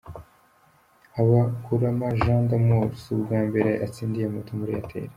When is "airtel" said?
4.79-5.09